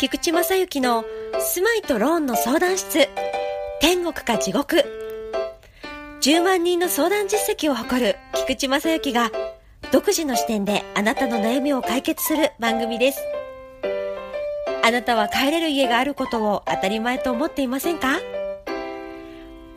[0.00, 1.04] 菊池正幸の
[1.38, 3.06] 住まいとローンの相談室。
[3.82, 4.82] 天国か地獄。
[6.22, 9.30] 10万人の相談実績を誇る菊池正幸が
[9.92, 13.20] 独自の視点であなたの悩みを解決する番組です。
[14.82, 18.20] あなたは帰れる家があることを当たり前と思っていませんか？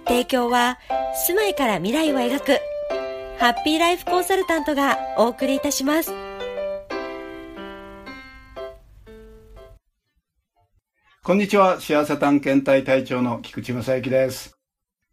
[0.07, 0.79] 提供は
[1.27, 2.59] 住まいから未来を描く
[3.39, 6.13] ハッピーライフコンサルタントがお送りいたします。
[11.25, 11.79] こんにちは。
[11.79, 14.57] 幸せ探検隊隊長の菊池正幸です。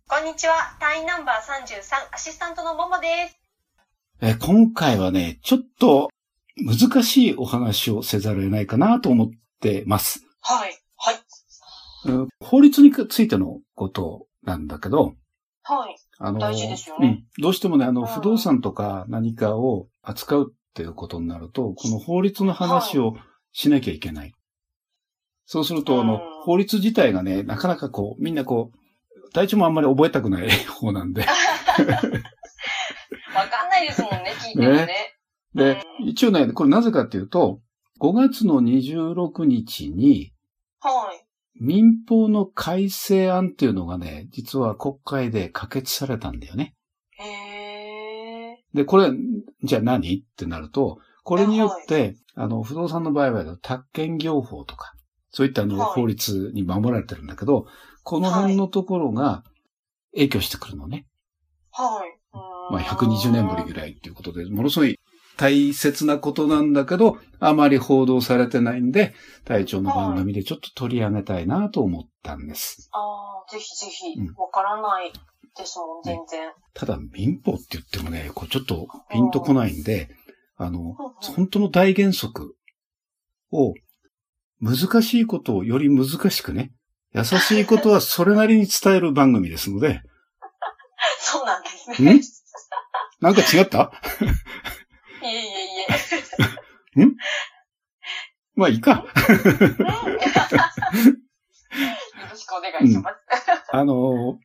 [0.09, 0.77] こんにちは。
[0.81, 3.39] 隊員ナンバー33アシスタントのももです。
[4.21, 6.11] え今回はね、ちょっと
[6.57, 10.27] 難しいお話をせざるを得ないかなと思ってます。
[10.41, 10.77] はい。
[10.97, 11.17] はい。
[12.41, 15.15] 法律についてのことなんだけど、
[15.63, 15.97] はい。
[16.19, 17.25] あの、大事ですよね。
[17.39, 17.43] うん。
[17.43, 23.15] どうしてもね、あの、不動産とか何かを扱うっていうことになると、この法律の話を
[23.53, 24.33] しなきゃいけない。
[25.53, 31.23] そうすると、あの、法律自体がね、なかなかこう、みんなこう、体調もあんまり覚えたくない方なんで。
[31.27, 31.97] わか
[33.67, 34.87] んないですもんね、聞いてもね。
[34.87, 34.95] ね
[35.53, 37.61] で、一応ね、これなぜかっていうと、
[37.99, 40.33] 5月の26日に、
[40.79, 41.27] はい。
[41.61, 46.77] 民法の改正案っていうのがね、実は国会で可決されたんだよね。
[47.19, 48.77] へー。
[48.77, 49.11] で、これ、
[49.65, 50.15] じゃあ何？
[50.15, 54.95] ってなると、これによって、はい、あの、不動産の場合は、宅建業法とか、
[55.31, 57.67] そういったあの、法律に守られてるんだけど、
[58.03, 59.45] この辺のところが
[60.15, 61.07] 影響してくるのね。
[61.71, 62.21] はい。
[62.73, 64.99] まあ、120年ぶりぐらいっていうことで、ものすごい
[65.37, 69.15] 大切なことなんだけど、あまり報道されてないんで、
[69.45, 72.91] 隊長の番組でちょっと取り上げたいなと思ったんです。
[72.93, 72.99] あ
[73.49, 75.13] あ、ぜひぜひ、わからない
[75.57, 76.53] ですもん、全然。
[76.75, 80.11] ただ、民法って言ってもね、こうちょっとピンとこないんで、
[80.57, 82.55] あの、本当の大原則
[83.51, 83.73] を
[84.61, 86.73] 難しいことをより難しくね、
[87.13, 90.03] 優しいことはそれなりに伝える番組ですので。
[91.19, 92.15] そうなんですね。
[92.15, 92.21] ん？
[93.21, 93.93] なんか違った？
[95.23, 95.43] いえいえい
[96.99, 97.05] え。
[97.05, 97.17] ん？
[98.55, 98.91] まあいいか。
[98.93, 99.07] よ
[102.31, 103.17] ろしくお願いします。
[103.73, 104.39] うん、あの、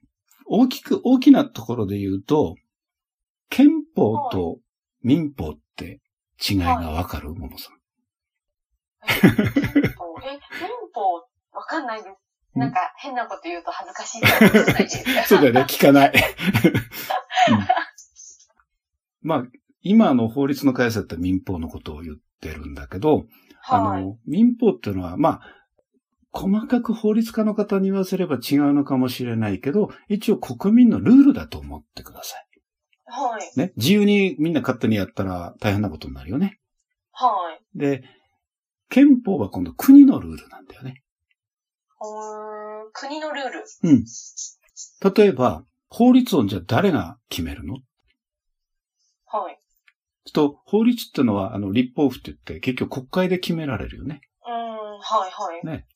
[0.45, 2.55] 大きく、大きなところで言うと、
[3.49, 4.59] 憲法と
[5.03, 6.01] 民法って
[6.49, 7.77] 違いがわかる、ももさん。
[9.07, 11.15] え、憲法、
[11.51, 12.15] わかんないです。
[12.55, 16.13] なんか変なこと言うと恥ずかしいからないですそうだよね、聞かない。
[17.51, 17.59] うん、
[19.21, 19.43] まあ、
[19.81, 23.25] 今の法律の改正って民法のことを言ってるんだけど、はい、
[23.67, 25.41] あの、民法っていうのは、まあ、
[26.31, 32.45] 細かく法律家の方に言わせれば違うのかもしれないけど、一応国民のルールだと思ってください。
[33.05, 33.59] はい。
[33.59, 33.73] ね。
[33.77, 36.59] 自由にみんな勝手にやったら大変なことになるよね。
[37.11, 37.31] は
[37.73, 37.77] い。
[37.77, 38.03] で、
[38.89, 41.01] 憲法は今度国のルールなんだよね。
[42.93, 44.05] 国のルールうん。
[45.13, 47.79] 例えば、法律をじゃあ誰が決めるの？
[49.25, 49.59] はい。
[50.31, 54.21] と、法律ってのは、あの、立法府って言って、結局国会で決められるよね。
[54.45, 55.65] うん、はいはい。
[55.65, 55.87] ね。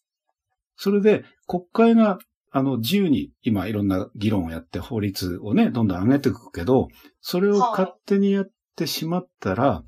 [0.76, 2.20] それで、国会が、
[2.52, 6.88] あの、自由に今いろんな議論をやって法律をね、どんどん上げていくけど、
[7.22, 9.84] それを勝手にやってしまったら、は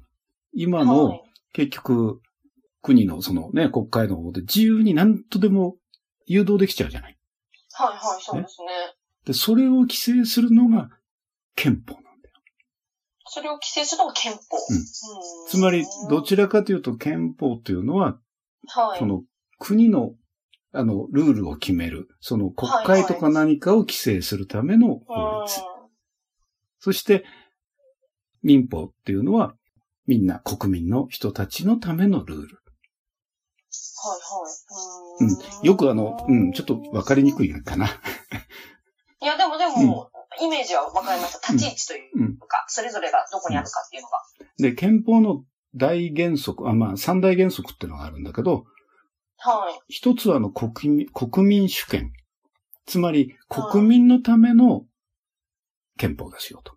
[0.53, 1.21] い、今の、
[1.53, 2.21] 結局、
[2.81, 5.77] 国のそのね、国会の方で自由に何とでも
[6.25, 7.17] 誘導できちゃうじゃない。
[7.73, 8.67] はいはい、そうですね。
[9.25, 10.89] で、それを規制するのが
[11.55, 12.35] 憲法なんだよ。
[13.25, 14.57] それを規制するのが憲法。
[14.69, 14.85] うん。
[15.47, 18.19] つまり、どちらかというと憲法というのは、
[18.67, 18.99] はい。
[18.99, 19.23] その
[19.59, 20.15] 国の、
[20.73, 22.09] あの、ルールを決める。
[22.19, 25.09] その国会とか何かを規制するための法律。
[25.09, 25.89] はいはい、
[26.79, 27.25] そして、
[28.41, 29.53] 民法っていうのは、
[30.07, 32.60] みんな国民の人たちのためのルール。
[34.01, 35.59] はいはい。
[35.59, 35.67] うん。
[35.67, 37.87] よくあの、うん、ちょっとわかりにくいかな。
[39.21, 41.53] いや、でもでも、うん、イメージはわかりました。
[41.53, 44.17] 立ち位置というか、うん、それぞれがどこにあるかっていうのが。
[44.57, 45.43] で、憲法の
[45.75, 48.65] 大原則、あ、まあ、三大原則っていうのがあるんだけど、
[49.37, 49.93] はい。
[49.93, 52.11] 一つはあの国民、国民主権。
[52.85, 54.85] つまり、国民のための
[55.97, 56.73] 憲法ですよと。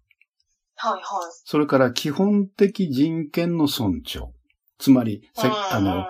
[0.77, 1.01] はいはい。
[1.45, 4.33] それから基本的人権の尊重。
[4.79, 5.29] つまり、
[5.71, 6.05] あの、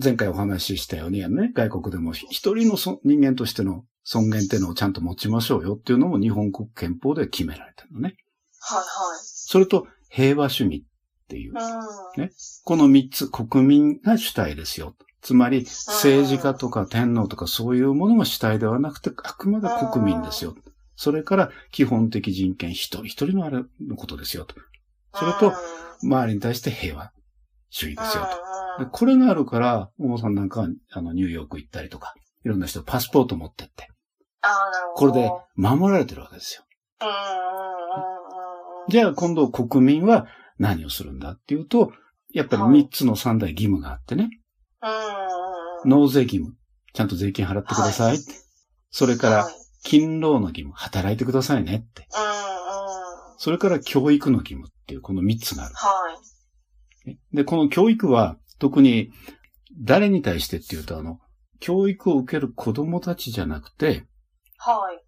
[0.00, 8.16] 前回お話ししたようにね、外国でも一人の人間としての尊厳っていうのをちゃんと持ちましょうよっていうのも日本国憲法で決められたのね。
[8.60, 8.86] はいはい。
[9.22, 11.54] それと平和主義っていう、
[12.16, 12.30] ね。
[12.64, 14.94] この三つ国民が主体ですよ。
[15.20, 20.56] つまり政治家とか天皇とかそういうものが主体ではなくてあくまで国民ですよ。
[20.96, 24.56] それから基本的人権一人一人のあれのことですよと。
[25.14, 25.52] それと
[26.02, 27.12] 周りに対して平和
[27.70, 28.51] 主義ですよと。
[28.90, 32.14] これがあるから、大野さんなんかは、あの、ニューヨーク行ったりとか、
[32.44, 33.88] いろんな人パスポート持ってって。
[34.42, 35.12] ああ、なるほど。
[35.12, 36.64] これで守られてるわけですよ。
[38.88, 40.26] じゃあ今度国民は
[40.58, 41.92] 何をするんだっていうと、
[42.32, 44.30] やっぱり3つの3大義務があってね。
[45.84, 46.56] 納税義務。
[46.94, 48.24] ちゃんと税金払ってくださいって。
[48.90, 49.48] それから、
[49.84, 50.72] 勤労の義務。
[50.74, 52.06] 働いてくださいねって。
[53.38, 55.74] それから教育の義務っていうこの3つがある。
[55.74, 55.90] は
[57.06, 57.18] い。
[57.32, 59.10] で、この教育は特に
[59.76, 61.18] 誰に対してっていうと、あの、
[61.58, 64.04] 教育を受ける子供たちじゃなくて、
[64.56, 65.04] はい。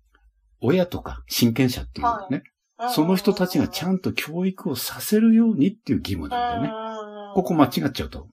[0.60, 2.42] 親とか親権者っていうね、
[2.76, 7.34] はい、その人たちがちゃんと教育をさせるようにっていう義務なんだよね。
[7.36, 8.26] ここ間違っちゃうと。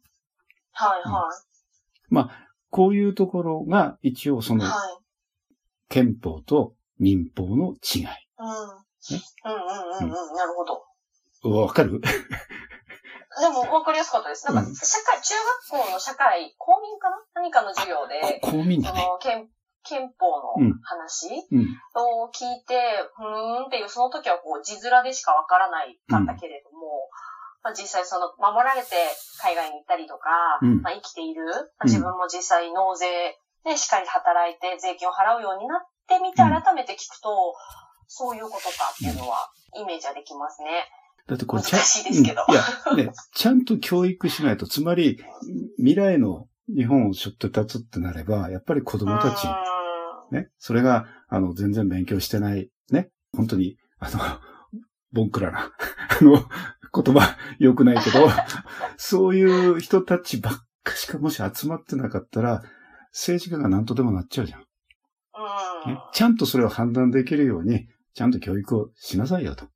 [0.72, 1.24] はいはい。
[2.10, 4.66] うん、まあ、こういうところが一応その、
[5.88, 8.02] 憲法と民法の違い。
[8.02, 8.08] うん。
[8.08, 10.82] ね、うんうんうんうん、なるほど。
[11.44, 12.02] わかる？
[12.02, 12.08] で
[13.50, 14.46] も、わかりやすかったです。
[14.46, 15.34] なんか、社会、中
[15.72, 17.18] 学校の社会、公民かな？
[17.36, 19.02] 何かの授業で、公民だね。
[19.22, 19.50] 憲
[19.84, 21.34] 憲法の話
[21.96, 22.78] を聞いて、
[23.18, 27.10] うん、ふーんっていう、その時はこう、字面でしかわからないかったけれども、
[27.64, 28.94] まあ、実際その、守られて
[29.42, 31.46] 海外に行ったりとか、うん、まあ、生きている、
[31.82, 37.56] まあ、自分も実際納税でしっかり働いて税金を払うようになってみて、改めて聞くと、
[38.06, 40.86] そういうことかっていうのは、イメージはできますね。
[41.32, 42.44] だってこれ難しいですけど。
[42.46, 45.18] うん、いや、ね、ちゃんと教育しないと、つまり、
[45.78, 49.48] 未来の日本を背負って立つってなれば、やっぱり子供たち、
[50.36, 54.20] ね、それが、あの、全然勉強してない、ね、本当に、あの、
[55.14, 55.72] ボンクラな、
[56.20, 56.34] あの、
[56.94, 58.28] 言葉良くないけど、
[58.98, 62.62] そういう人たちばっかしかもし集まってなかったら、
[63.12, 64.60] 政治家が何とでもなっちゃうじゃん。
[64.60, 69.70] ね、ちゃんとそれを判断できるように、ちゃんと教育をしなさいよと。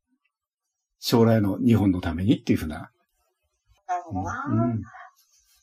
[1.08, 2.90] 将来の日本のためにっていうふうな。
[3.88, 4.44] なるほどな。
[4.50, 4.58] うん、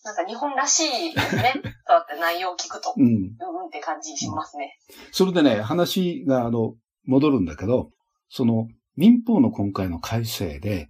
[0.05, 1.55] なんか日本らしいですね。
[1.85, 2.95] そうやって内容を聞くと。
[2.97, 3.05] うん。
[3.05, 4.79] うんって感じしますね。
[5.11, 7.91] それでね、話が、あの、戻るんだけど、
[8.29, 10.89] その、民法の今回の改正で、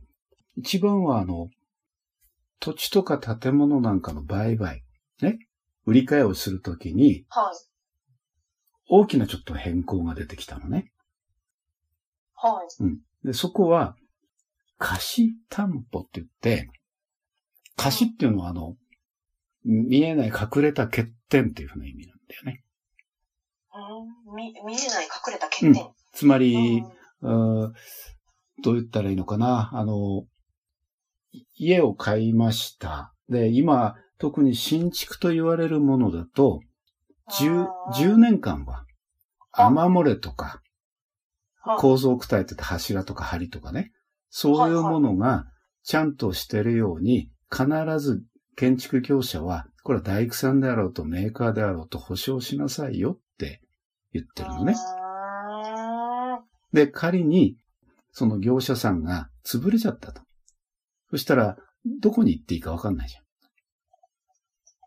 [0.58, 1.48] 一番はあの、
[2.60, 4.82] 土地とか建物なんかの売買、
[5.22, 5.38] ね、
[5.86, 7.56] 売り買いをするときに、はい。
[8.90, 10.92] 大きなちょっと変更が出てきたのね。
[12.34, 12.84] はい。
[12.84, 12.98] うん。
[13.24, 13.96] で、そこは、
[14.82, 16.68] 貸担保って言って、
[17.76, 18.74] 貸っていうのはあの、
[19.64, 22.64] 見えない隠れた欠点っていうふうな意味なんだよね。
[24.26, 25.70] うん、見、見えない隠れた欠点。
[25.70, 25.76] うん、
[26.12, 26.82] つまり、
[27.20, 27.72] うん、
[28.64, 29.70] どう言ったらいいのかな。
[29.72, 30.24] あの、
[31.54, 33.14] 家を買いました。
[33.28, 36.60] で、今、特に新築と言われるものだと、
[37.30, 38.84] 10, 10年間は、
[39.52, 40.60] 雨漏れとか、
[41.78, 43.92] 構造躯体って柱とか梁とかね、
[44.34, 45.44] そういうものが
[45.84, 47.66] ちゃんとしてるように、必
[48.00, 48.22] ず
[48.56, 53.60] 建築業者は、これは大工さんであろうとメーカーであろうと保証しなさいよって
[54.14, 54.74] 言ってるのね。
[56.72, 57.58] で、仮に、
[58.10, 60.22] その業者さんが潰れちゃったと。
[61.10, 61.58] そしたら、
[62.00, 63.22] どこに行っていいかわかんないじゃん。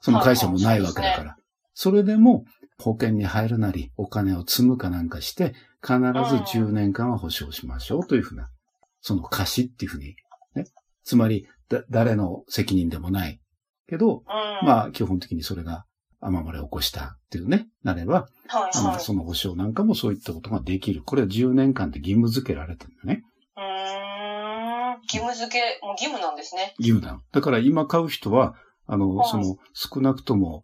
[0.02, 1.36] その会社もないわけだから。
[1.76, 2.46] それでも、
[2.80, 5.54] 保険に入るなり、お金を積むかなんかして、
[5.84, 8.50] 必ず10年間は保証しましょうというふうな、
[9.06, 10.16] その貸しっていうふうに、
[10.56, 10.66] ね。
[11.04, 11.48] つまり、
[11.92, 13.40] 誰の責任でもない。
[13.88, 14.24] けど、
[14.64, 15.86] まあ、基本的にそれが
[16.22, 21.04] 雨漏れを起こしたっていうね、なれば、はいはい、その保証なんかもそういったことができる。
[21.04, 23.22] これは10年間で義務付けられてるんだね。
[23.58, 25.02] うん。
[25.04, 26.74] 義務付け、もう義務なんですね。
[26.80, 27.22] 義務だ。
[27.32, 28.56] だから今買う人は、
[28.88, 30.64] あの、はい、その、少なくとも、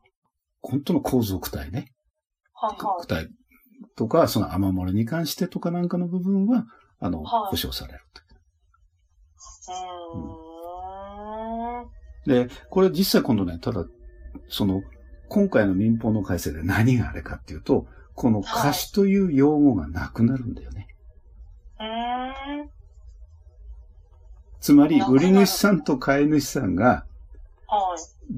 [0.63, 1.91] 本当の構造躯体ね。
[2.55, 3.03] はいはい。
[3.03, 3.29] 躯体
[3.95, 6.65] とか、その雨漏れに関してとかなんかの部分は、
[6.99, 8.30] あの、はい、保証されると。
[12.25, 13.85] うん、で、これ実際今度ね、ただ、
[14.49, 14.83] その、
[15.29, 20.87] 今回の民法の改正で何があれかっていうと、この貸しという用語がなくなるんだよね。
[21.77, 22.33] は
[22.65, 22.69] い、
[24.59, 27.05] つまり、売り主さんと買い主さんが、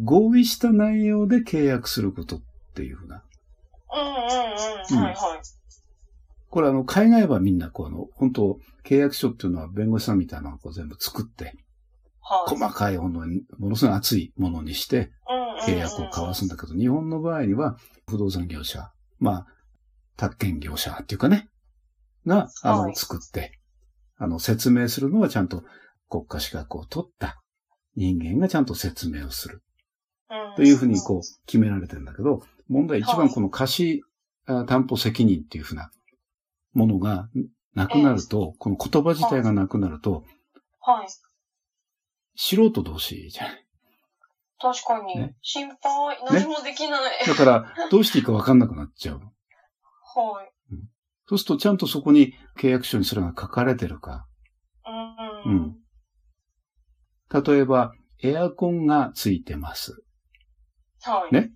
[0.04, 2.42] 合意した内容で契約することっ
[2.76, 3.24] ていうふうな。
[3.92, 5.04] うんうんうん。
[5.04, 5.42] はいはい。
[6.54, 11.46] これあの、海外はみんなこうあの、本当契約書っていうのは弁護士さんみたいなのをこう全部作って、
[12.22, 15.10] はい、細かいものに、ものすごい熱いものにして、
[15.66, 17.76] 契約を交わすんだけど、日本の場合には、
[18.08, 19.48] 不動産業者、まあ、
[20.16, 21.50] 宅建業者っていうかね、
[22.28, 23.60] が、あの、作って、
[24.18, 25.64] あの、説明するのはちゃんと
[26.08, 27.42] 国家資格を取った
[27.96, 29.64] 人間がちゃんと説明をする。
[30.56, 34.04] というふうにこう決められてるんだけど、問題一番この貸し
[34.46, 35.90] 担保責任っていうふうな
[36.74, 37.30] ものが
[37.74, 40.24] なくなると、この言葉自体がなくなると、
[40.80, 41.08] はい。
[42.36, 43.66] 素人同士じゃない？
[44.60, 45.16] 確かに。
[45.18, 46.18] ね、心配。
[46.30, 47.04] 何もできない。
[47.04, 49.20] ね、だから、どうしていいかわかんなくなっちゃう。
[49.20, 49.22] は
[50.44, 50.80] い、うん。
[51.28, 54.26] そうすると、ちゃんとそこに契約書にそれが書かれてるか。
[55.46, 55.52] うん。
[55.52, 55.56] う
[57.40, 57.44] ん。
[57.44, 60.02] 例えば、エアコンがついてます。
[61.02, 61.34] はい。
[61.34, 61.52] ね。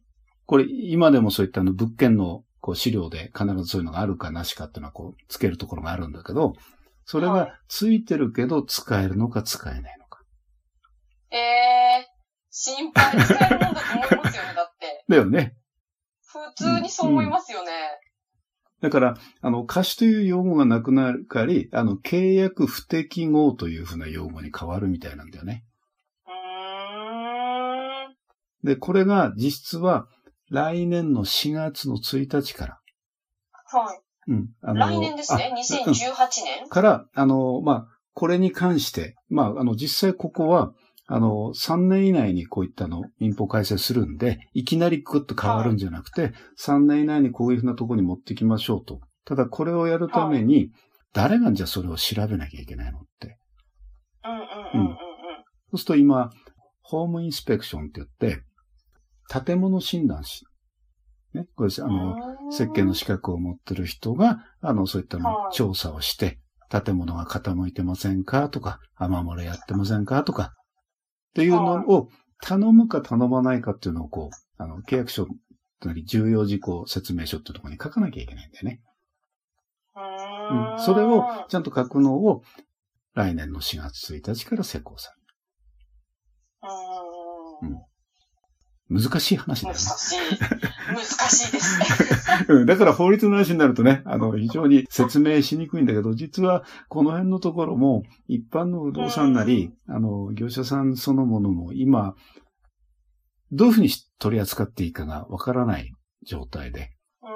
[0.46, 6.52] これ、今でもそういったあの物件のこう資料で必ずそういうのがあるかなしかっていうのはこう、つけるところがあるんだけど、
[7.06, 10.22] それがついてるけど使えるのか使えないのか。
[11.32, 15.06] ええー、心配使えるもんだと思いますよね、だって。
[15.08, 15.56] だよね。
[16.26, 17.72] 普通にそう思いますよね。
[17.72, 25.64] うんうん、だから、あの、貸しという用語がなくなるかり、あの、契約不適合というふうな用語に変わるみたいなんだよね。
[28.66, 30.10] で、これが実質は
[30.50, 32.80] 来年の4月の1日から。
[33.66, 34.32] はい。
[34.32, 34.50] うん。
[34.62, 35.54] あの来年ですね。
[35.58, 35.94] 2018
[36.62, 40.72] 年、から、あの、まあ、これに関して、まあ、あの、実際ここは、
[41.10, 49.00] あの、3年以内にこういったの民法改正するんで、いきなりグッと変わるんじゃなくて、はい、3年以内にこういうふうなところに持ってきましょうと。
[49.24, 50.72] ただこれをやるために、はい、
[51.14, 53.38] 誰がじゃあそれを調べなきゃいけないのって。
[54.26, 54.98] うんうんうんうん、うん。
[54.98, 55.04] そ
[55.74, 56.30] うすると今、
[56.82, 58.44] ホームインスペクションって言って、
[59.28, 60.46] 建物診断士。
[61.34, 62.16] ね、これ、あの、
[62.52, 68.50] 設計の資格を持ってる人が、あの、そういったの調査をして、建物が傾いてませんか？
[68.50, 70.24] とか、雨漏れやってませんか？
[70.24, 70.50] とか、っ
[71.36, 72.10] ていうのを
[72.42, 75.28] 頼むか頼まないかっていうのをこう、あの、契約書、
[75.80, 78.82] つまり重要事項説明書っていうところに書かなきゃいけないんだよね。
[79.96, 82.42] うん、それをちゃんと書くのを
[83.14, 85.12] 来年の4月1日から施行さ
[87.62, 87.74] れる。
[87.74, 87.97] うん
[88.90, 89.82] 難しい話だよね。
[89.82, 90.18] 難しい。
[90.88, 91.86] 難しいですね。
[92.50, 92.66] うん。
[92.66, 102.16] だから法律の話になるとね、あの、非常に説明しにくいんだけど、実はこの辺のところも、一般の不動産なり、あの、業者さんそのものも今、
[103.52, 103.90] どういうふうに
[104.20, 105.94] 取り扱っていいかがわからない
[106.26, 106.92] 状態で、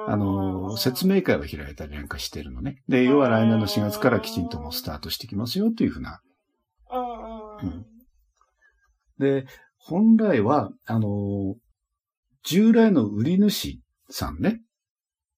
[0.08, 2.82] あの、説明会を開いたりなんかしてるのね。
[2.88, 6.22] で、要は来年の4月からきちんともスタートしてきますよというふうな。
[7.62, 7.86] うん、
[9.20, 9.46] で、
[9.86, 11.56] 本来は、あの、
[12.44, 14.62] 従来の売り主さんね、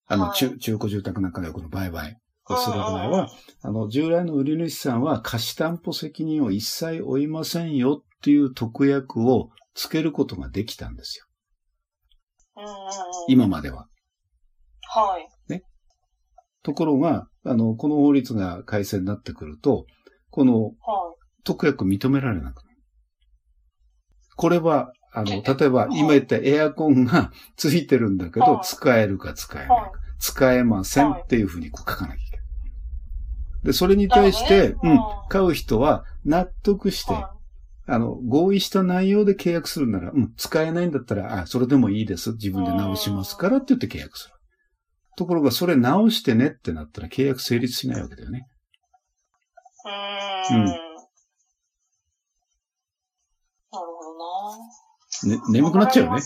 [0.07, 2.17] あの、中、中古住宅なんかでこの売買
[2.49, 3.29] をする場合は、
[3.61, 11.25] あの、従来の売り主さんは貸し担保責任を一切負いませんよっていう特約をつけることができたんですよ。
[13.27, 13.87] 今までは。
[14.81, 15.51] はい。
[15.51, 15.63] ね。
[16.61, 19.85] ところが、あの、この法律が改正になってくると、
[20.29, 20.73] この、
[21.43, 22.72] 特約認められなくなる。
[24.35, 29.91] これは、あの、例えば今言ったエアコンがついてるんだけど、使えるか使えないか。
[30.19, 32.45] 使えませんっていうふうにこう書かなきゃいけない。
[33.65, 34.99] で、それに対して、うん、
[35.29, 37.13] 買う人は納得して、
[37.85, 42.31] あの、合意した内容で契約するなら、うん、使えないんだったら、あ、それでもいいです。
[42.31, 44.35] 自分で直しますからって言って契約する。
[45.17, 48.47] ところが、それ直してねってなったら契約成立しないわけだよね。
[50.51, 50.92] うん。
[55.27, 56.21] ね、眠くなっちゃうよね。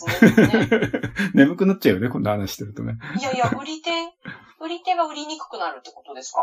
[1.35, 2.97] 眠くなっちゃうよね、こんな話してるとね。
[3.19, 3.91] いやいや、売り手、
[4.59, 6.41] 売り手が売りにくくなるってことですか？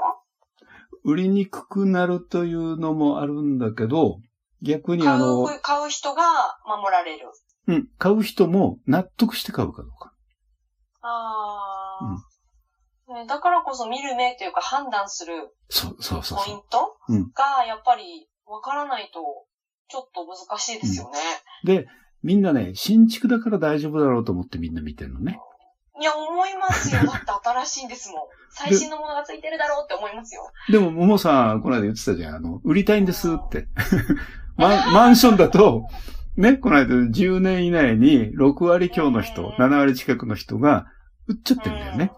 [1.04, 4.18] 売りにくくなるというのもあるんだけど、
[4.62, 6.22] 逆にあの、買う人が
[6.66, 7.30] 守られる。
[7.66, 10.12] うん、買う人も納得して買うかどうか。
[11.00, 16.96] ああ、うん、だからこそ見る目というか判断するそうそうそうポイント
[17.34, 19.46] がやっぱりわからないと
[19.88, 21.18] ちょっと難しいですよね。
[21.64, 21.86] うん、で、
[22.22, 25.38] みんなね、新築だから大丈夫だろうと思ってみんな見てるのね。
[26.00, 27.02] いや、思いますよ。
[27.06, 28.20] だって新しいんですもん。
[28.50, 30.50] 最新のものがついてるだろうって思いますよ。
[30.70, 32.34] でも、ももさん、この間言ってたじゃん。
[32.36, 33.68] あの、売りたいんですって。
[34.56, 35.84] マ マンションだと、
[36.36, 40.86] ね、この間10年以内に6割強の人、7割近くの人が
[41.28, 42.12] 売っちゃってるんだよね。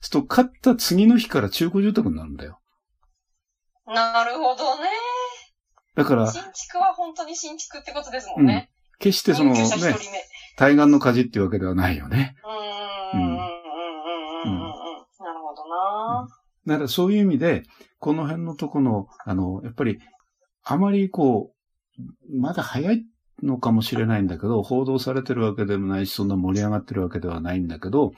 [0.00, 2.58] すと、買った次の日から中古住宅になるんだよ。
[3.86, 4.88] なるほどね。
[5.94, 6.30] だから。
[6.30, 8.70] 新築は本当に新築ってことですもんね。
[8.92, 9.60] うん、決してそのね、
[10.56, 12.36] 対岸の火事っていうわけではないよね。
[13.14, 13.20] うん。
[13.20, 13.32] うん。
[13.32, 13.36] うん。
[13.36, 14.58] うん。
[14.58, 16.28] なるほどな、
[16.64, 17.62] うん、だからそういう意味で、
[17.98, 19.98] この辺のとこの、あの、やっぱり、
[20.64, 21.52] あまりこ
[21.98, 23.04] う、まだ早い
[23.42, 28.12] のかもしれないんだけど、報道されてるわけでもないし、そんな盛り上がってるわけではないんだけど、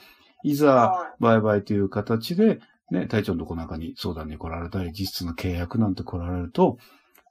[0.45, 6.77] いざ、売買という形で、ね、隊長のとこ中に相談に来られたり、実質の契約なんて来られると、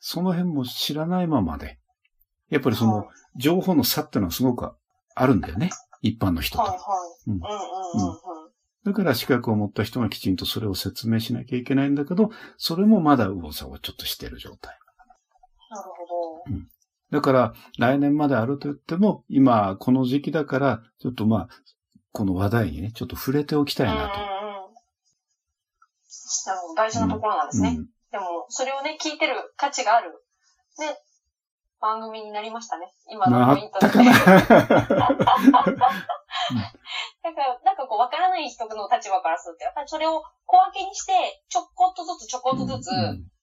[0.06, 1.80] その辺も知らないままで、
[2.50, 3.08] やっぱりその
[3.38, 4.70] 情報の差ってのはすごく
[5.16, 5.70] あるんだよね。
[6.02, 6.78] 一般の人と。
[8.84, 14.78] だから資格を持った人がきちんとそれを説明しなきゃいけないんだけど、それもまだ右往左往ちょっとしてる状態。
[15.70, 16.54] なるほど。
[16.54, 16.68] うん。
[17.10, 21.50] だから、来年まであると言っても、今、この時期だから、ちょっとまあ、
[22.12, 24.00] この話題にね、ちょっと触れておきたいなと。
[24.02, 24.26] うんうん、な
[26.56, 27.70] るほど、大事なところなんですね。
[27.70, 30.12] うんうん、でも、それをね、聞いてる価値がある、
[30.78, 31.02] ね、
[31.82, 32.94] 番組になりましたね。
[33.10, 33.90] 今のポイントで。
[33.90, 34.22] かな なんか、
[37.66, 42.92] なんかこう、わからない人の立場からすると、やっぱりそれを小分けにして、ちょこっとずつちょこっとずつ、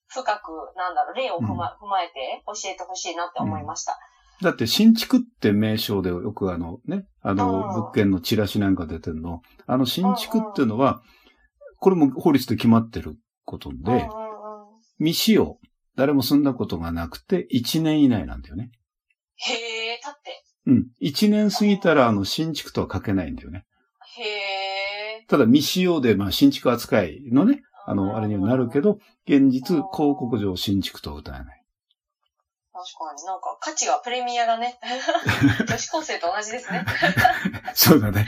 [0.07, 3.99] 深く、なんだろう、例を踏ま,、踏まえて教えてほしいなって思いました。
[4.41, 9.41] だって新築って名称でよくあのね、あの、物件のチラシなんか出てるの。
[9.67, 11.01] あの新築っていうのは、
[11.79, 14.09] これも法律で決まってることで、
[15.01, 15.57] 未使用、
[15.95, 18.71] 誰も住んだことがなくて1年以内なんだよね。
[19.35, 20.43] へえ、立って。
[20.67, 20.87] うん。
[21.01, 23.65] 1年過ぎたらあの新築とは書けないんだよね。
[24.15, 24.23] へ
[25.21, 25.25] え。
[25.27, 31.63] ただ未使用でまあ新築扱いのね、あの、あれにはなるけど、現実、広告上新築とは歌えない。
[32.71, 34.79] 確かになんか価値がプレミアがね、
[35.67, 36.85] 女子高生と同じですね。
[37.73, 38.27] そうだね。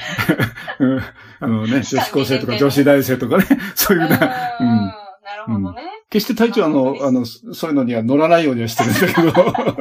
[1.39, 4.57] あのね、女子高生とか女子大生とかね、そういうな。
[4.59, 4.93] うん。
[5.23, 6.02] なるほどね。
[6.13, 8.99] 決して隊長あの、あの、そういうのには乗らないようにはしてるんだ
[9.33, 9.43] けど。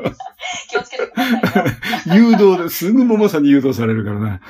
[0.71, 1.67] 気をつけてください
[2.17, 4.41] 誘導で、すぐ桃さんに誘導されるからな。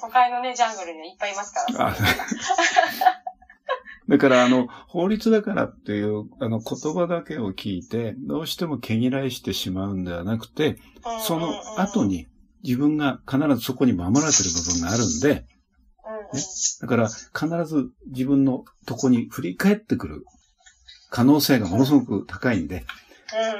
[0.00, 1.94] 都会のね、ジャングルにはいっぱいいますから。
[4.08, 10.78] だから、あの、法律だからっていう、あの、言葉だけを聞いて、どうしても毛嫌いしてしまうんではなくて、
[11.26, 12.26] その後に
[12.64, 15.46] 自分が必ずそこに守られてる部分があるんで、ね、
[16.80, 20.24] だから必ず自分のとこに振り返ってくる
[21.10, 22.84] 可能性がものすごく高いんで、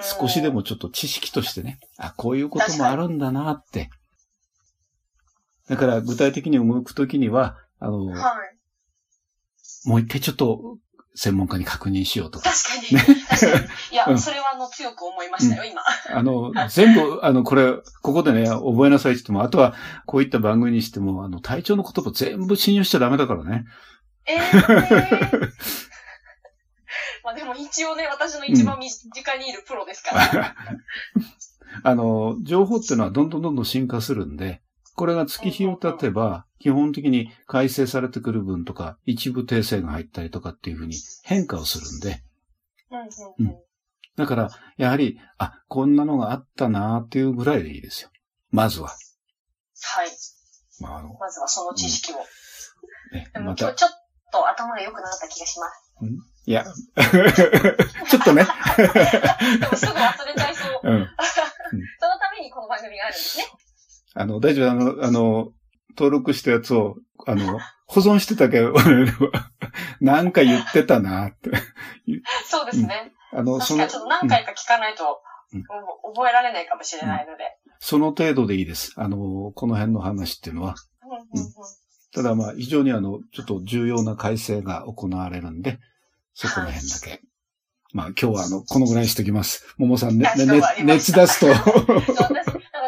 [0.03, 3.91] 少しでもちょっと知識としてね、あ、こういうこともあるんだなって。
[5.69, 8.35] だから具体的に動くときには、あの、は
[9.85, 10.79] い、もう一回ちょっと
[11.15, 12.51] 専門家に確認しようとか。
[12.51, 13.15] 確かに。
[13.17, 13.65] ね、確かに。
[13.93, 15.83] いや、それはあの強く思いましたよ、今。
[16.17, 19.75] あの、全部、あの、これ、ここでね、覚えなさいって言っても、あとは、
[20.07, 23.65] こういった番組にしても、あの、体調の言葉全部信用しちゃダメだからね。
[24.27, 25.51] ええー。
[27.29, 30.57] まあでも一応ね、私の一番身近にいるプロですから。
[31.85, 34.63] あの、情報っていうのはどんどんどんどん進化するんで、
[34.95, 42.25] これが月日を経てば、基本的に改正されてくる分とか、一部訂正が入ったりとかっていうふうに変化をするんで。
[43.39, 43.59] うん。
[44.17, 48.11] だから、やはり、あ、こんなのがあったなっていうぐらいでいいですよ。
[48.51, 48.89] まずは。
[48.89, 48.95] は
[50.07, 50.09] い。
[50.81, 52.17] まあ、あのまずはその知識を。
[52.17, 53.91] うん、ね、でも今日ちょっ
[54.33, 55.88] と頭が良くなった気がします。
[56.03, 56.65] うんいや、
[58.09, 58.43] ちょっとね。
[58.45, 60.81] すぐ忘れちゃいそう。
[60.83, 61.09] うん、
[62.01, 63.45] そのためにこの番組があるんですね。
[64.15, 65.53] あの、大丈夫、あの、あの、
[65.91, 68.73] 登録したやつを、あの、保存してたけど、
[70.01, 71.51] なんか言ってたなって。
[72.47, 73.13] そうですね。
[73.35, 73.87] うん、あの、その。
[73.87, 75.21] ちょっと何回か聞かないと、
[75.53, 75.63] うん、
[76.15, 78.95] 覚えられないかもしれないので、うん、その程度でいいです。
[78.97, 80.77] あの、この辺の話っていうのは。
[82.13, 85.79] ただまあ、非常にあの、ちょっと重要な改正が行われるんで、
[86.35, 87.11] そこら辺だけ。
[87.11, 87.21] はい、
[87.93, 89.75] まあ今日はあの、このぐらいにしときます。
[89.77, 91.47] 桃さんね、ね、熱出すと。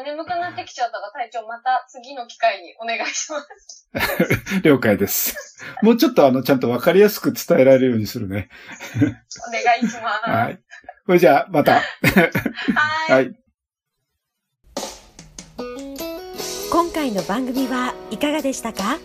[0.03, 3.89] 眠くなってきちゃったら隊長また次の機会にお願いします。
[4.65, 5.37] 了解です。
[5.83, 8.49] もうちょっとあの、ちゃんとわかりやすく伝えられるようにするね。
[8.97, 10.31] お願いします。
[10.31, 10.61] はい。
[11.07, 11.75] それじゃあ、また。
[11.75, 11.81] は
[13.09, 13.35] いはい。
[16.71, 18.99] 今回の番組はいかがでしたか？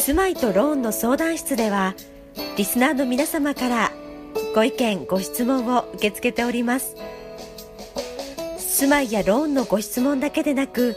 [0.00, 1.94] 住まいとローンの相談室では、
[2.56, 3.92] リスナーの皆様から
[4.54, 6.96] ご意見、ご質問を受け付けております。
[8.80, 10.96] 住まいやローンのご質問だけでなく